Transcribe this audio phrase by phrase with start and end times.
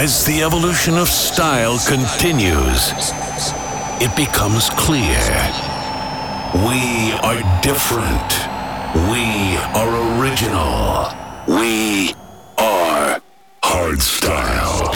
[0.00, 2.90] As the evolution of style continues,
[4.00, 5.20] it becomes clear.
[6.64, 8.30] We are different.
[9.12, 11.04] We are original.
[11.46, 12.14] We
[12.56, 13.20] are
[13.62, 14.90] hardstyle.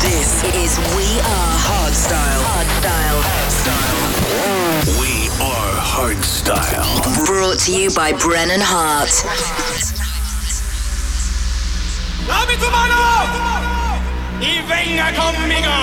[0.00, 2.40] This is We Are Hardstyle.
[5.90, 7.26] Are hardstyle.
[7.26, 9.10] Brought to you by Brennan Heart.
[12.28, 12.94] Dame tu mano
[14.40, 15.74] y venga conmigo.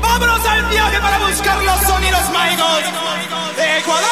[0.00, 2.84] Vámonos al viaje para buscar los sonidos mágicos
[3.56, 4.08] de Ecuador.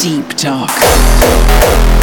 [0.00, 1.95] Deep dark.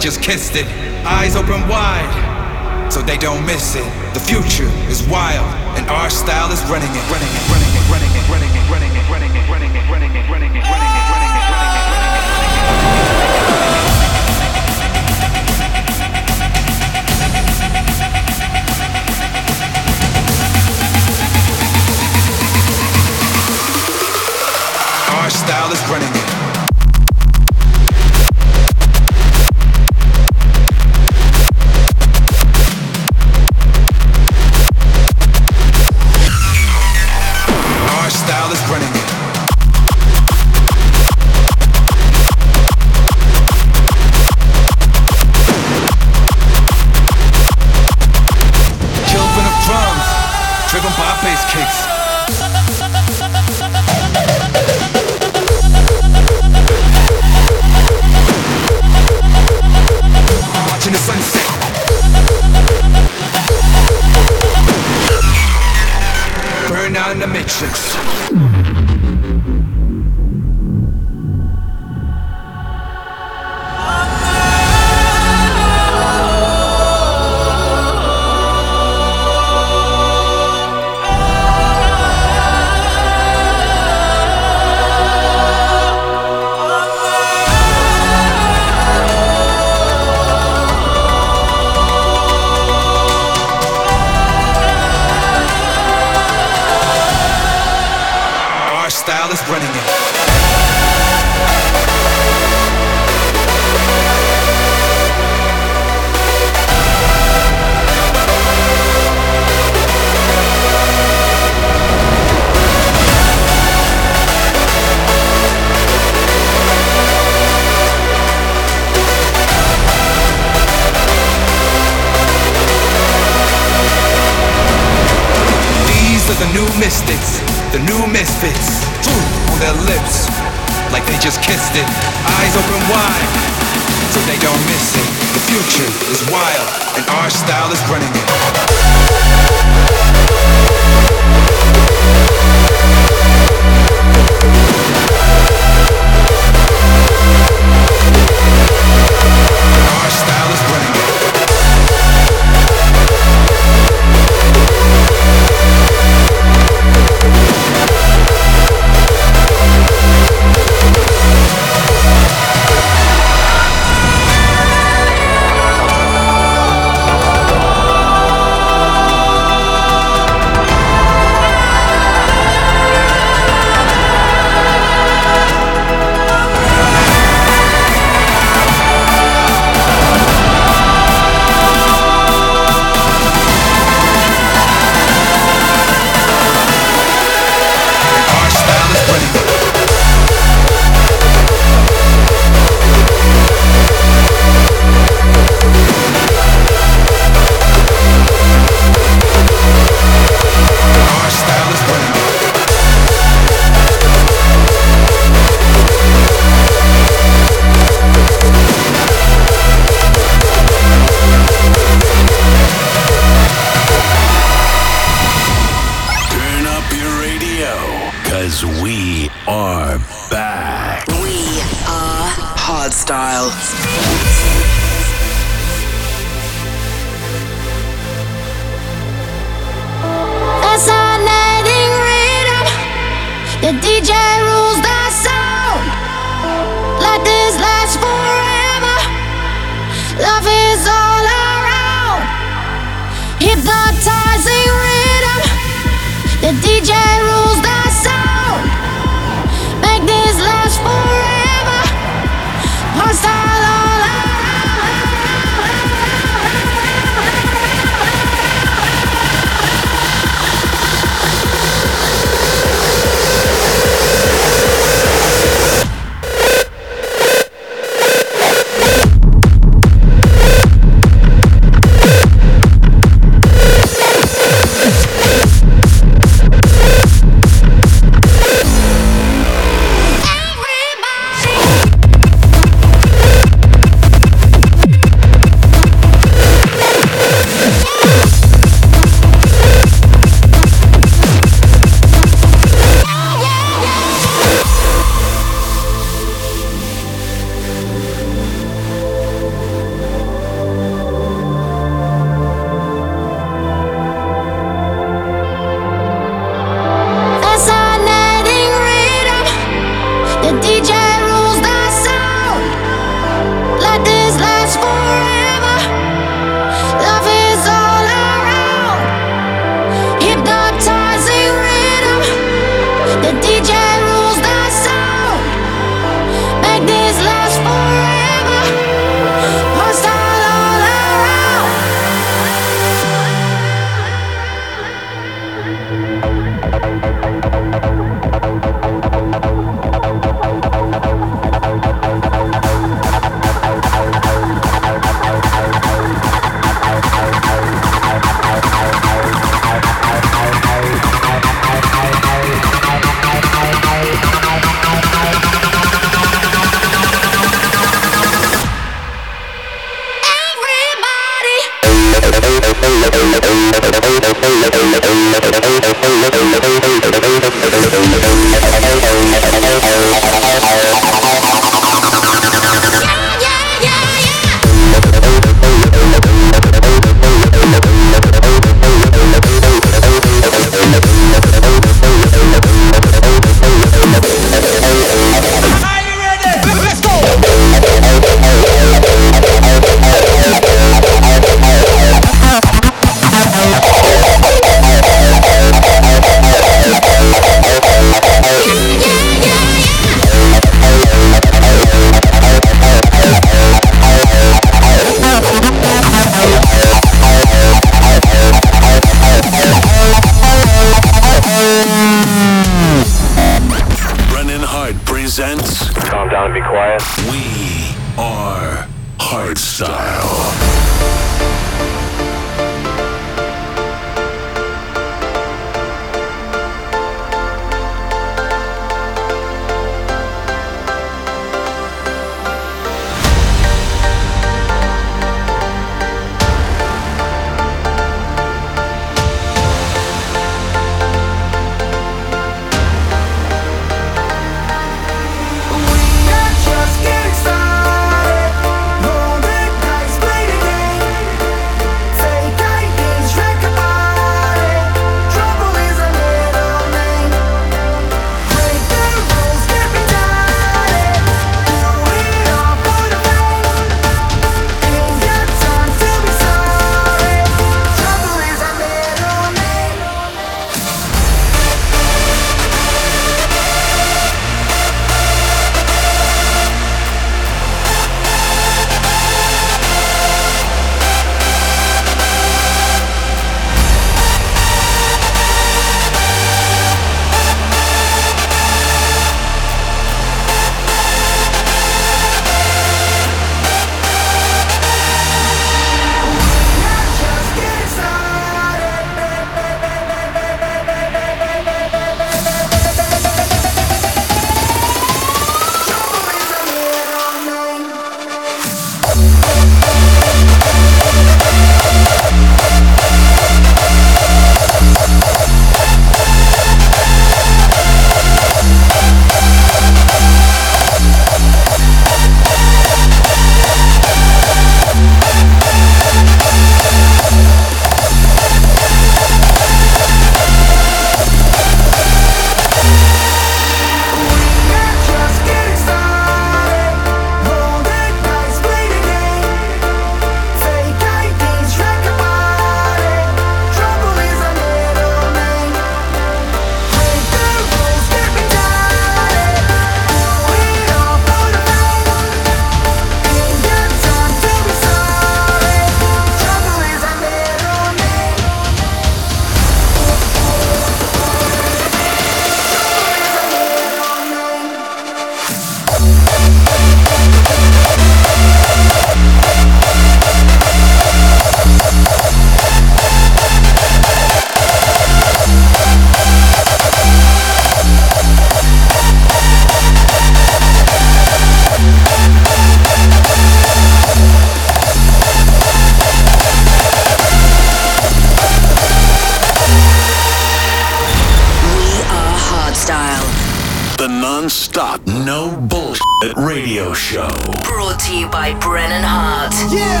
[595.44, 597.28] No Bullshit Radio Show.
[597.68, 599.52] Brought to you by Brennan Heart.
[599.68, 600.00] Yeah!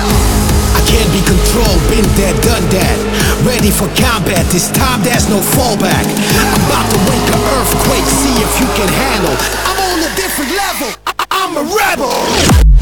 [0.72, 2.96] I can't be controlled, been dead, done that.
[3.44, 6.08] Ready for combat, this time there's no fallback.
[6.40, 9.36] I'm about to wake an earthquake, see if you can handle.
[9.68, 12.73] I'm on a different level, I- I'm a rebel!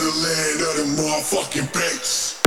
[0.00, 2.37] The land of the motherfucking bass.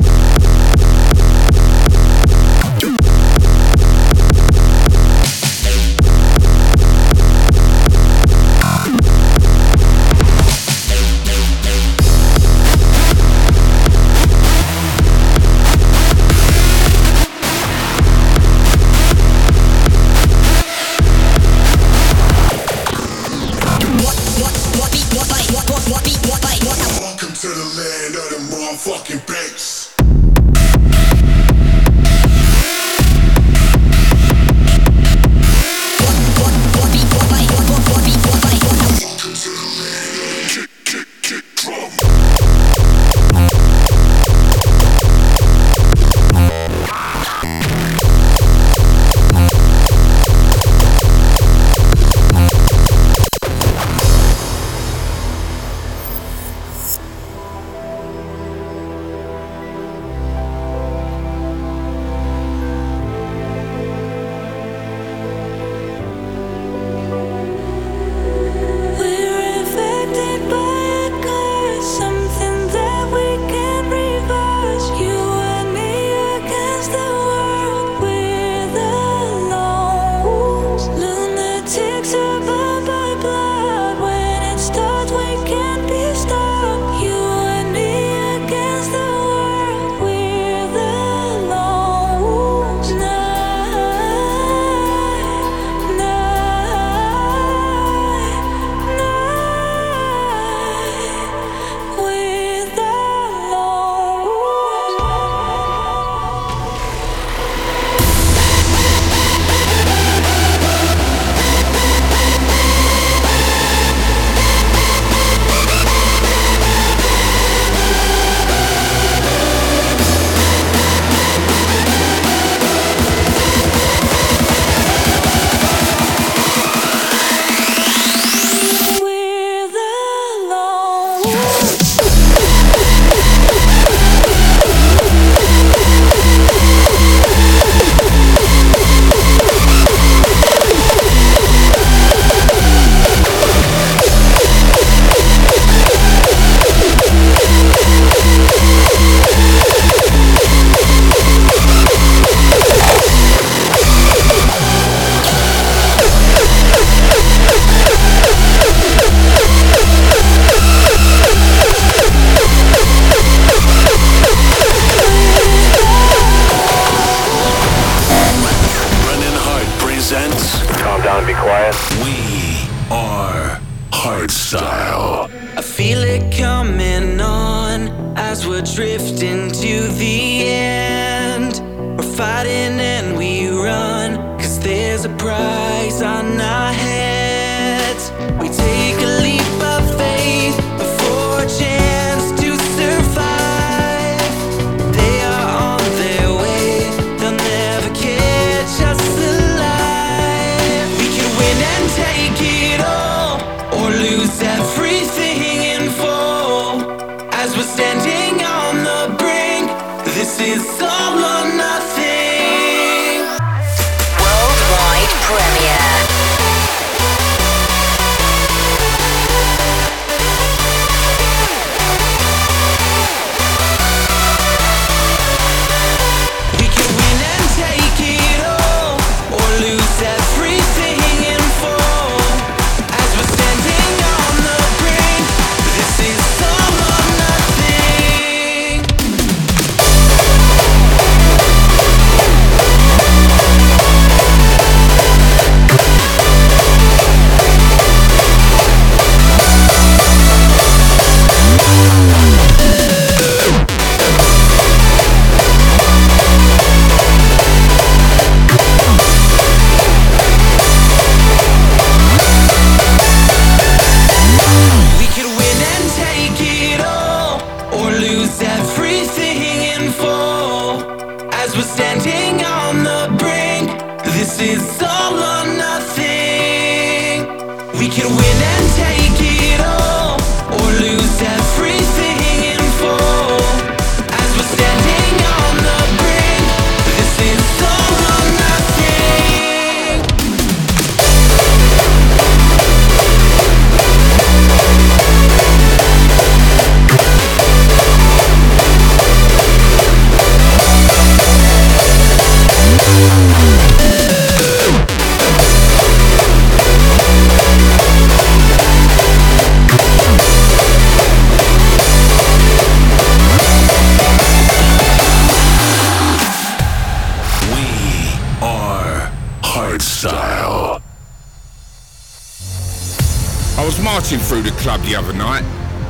[324.12, 325.42] Through the club the other night,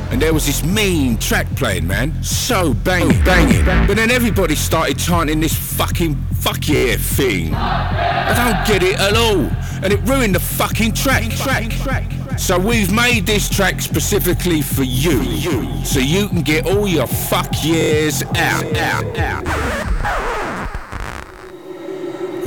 [0.09, 2.23] and there was this mean track playing, man.
[2.23, 3.65] So banging, banging.
[3.85, 7.53] But then everybody started chanting this fucking fuck yeah thing.
[7.53, 9.41] I don't get it at all,
[9.83, 11.29] and it ruined the fucking track.
[11.31, 12.39] Track, track.
[12.39, 17.07] So we've made this track specifically for you, you, so you can get all your
[17.07, 19.43] fuck years out, out, out.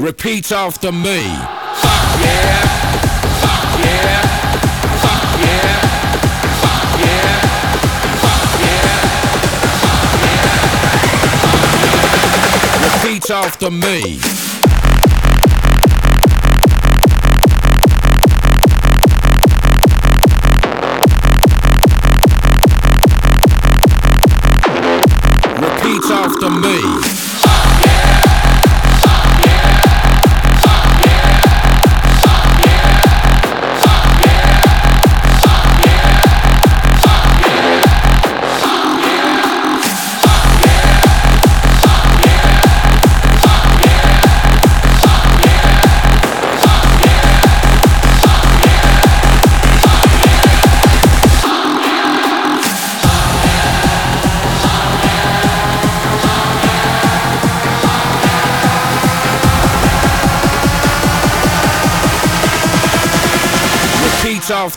[0.00, 1.22] Repeat after me.
[1.22, 2.75] Fuck yeah.
[13.28, 14.55] Repeat after me.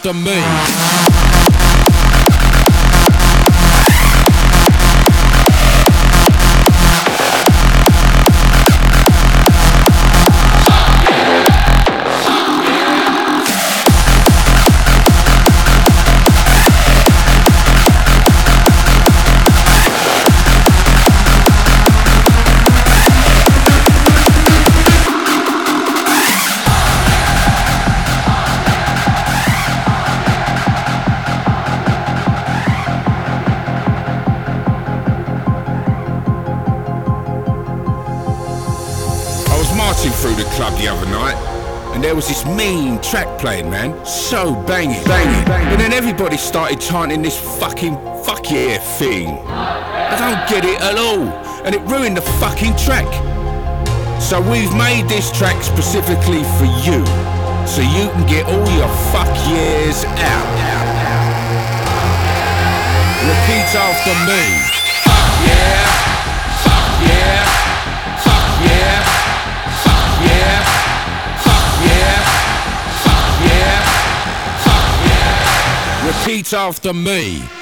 [0.02, 0.99] Repeat
[42.60, 44.06] mean track playing, man.
[44.06, 45.46] So banging, banging.
[45.46, 47.96] But then everybody started chanting this fucking
[48.26, 49.30] fuck yeah thing.
[49.48, 51.30] I don't get it at all,
[51.64, 53.08] and it ruined the fucking track.
[54.22, 57.00] So we've made this track specifically for you,
[57.66, 60.50] so you can get all your fuck years out.
[63.24, 64.69] Repeat after me.
[76.30, 77.59] Repeat after me.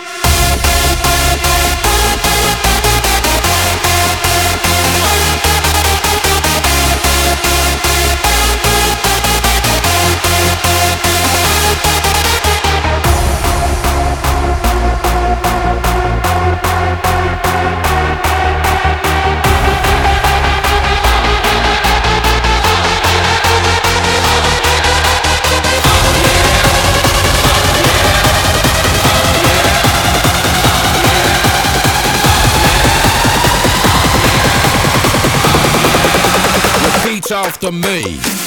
[37.32, 38.47] After me.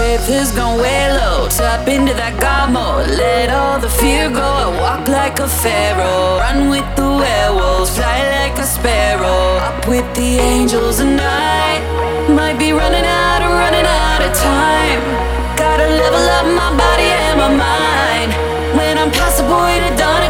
[0.00, 1.48] Faith has gone way low.
[1.48, 3.08] Tap into that God mode.
[3.08, 4.50] Let all the fear go.
[4.66, 6.38] I walk like a pharaoh.
[6.44, 7.90] Run with the werewolves.
[7.96, 9.60] Fly like a sparrow.
[9.68, 11.80] Up with the angels and I
[12.40, 15.00] might be running out and running out of time.
[15.62, 18.30] Gotta level up my body and my mind.
[18.78, 20.29] When I'm past the point of dawn,